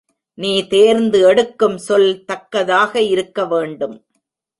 [0.37, 3.95] நீ தேர்ந்து எடுக்கும் சொல் தக்கதாக இருக்க வேண்டும்.